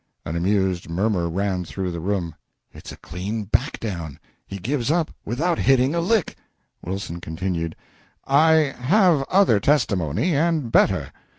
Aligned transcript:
[An 0.25 0.35
amused 0.35 0.89
murmur 0.89 1.29
ran 1.29 1.63
through 1.63 1.91
the 1.91 1.99
room 1.99 2.33
"It's 2.73 2.91
a 2.91 2.97
clean 2.97 3.43
backdown! 3.45 4.17
he 4.47 4.57
gives 4.57 4.89
up 4.89 5.11
without 5.25 5.59
hitting 5.59 5.93
a 5.93 5.99
lick!"] 6.01 6.35
Wilson 6.83 7.21
continued 7.21 7.75
"I 8.25 8.73
have 8.81 9.21
other 9.29 9.59
testimony 9.59 10.35
and 10.35 10.71
better. 10.71 11.13